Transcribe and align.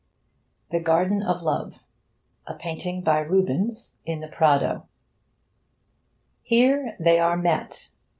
'THE 0.71 0.79
GARDEN 0.79 1.21
OF 1.21 1.43
LOVE' 1.43 1.77
A 2.47 2.55
PAINTING 2.55 3.03
BY 3.03 3.19
RUBENS, 3.21 3.97
IN 4.03 4.19
THE 4.21 4.27
PRADO 4.29 4.87
Here 6.41 6.95
they 6.99 7.19
are 7.19 7.37
met. 7.37 7.91